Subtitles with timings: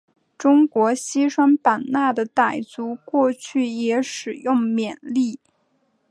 [0.35, 5.39] 中国西双版纳的傣族过去也使用缅历。